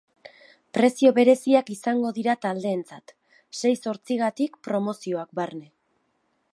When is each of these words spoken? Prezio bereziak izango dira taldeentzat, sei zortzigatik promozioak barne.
Prezio 0.77 1.11
bereziak 1.17 1.69
izango 1.75 2.13
dira 2.17 2.35
taldeentzat, 2.47 3.15
sei 3.61 3.75
zortzigatik 3.85 4.61
promozioak 4.69 5.41
barne. 5.43 5.69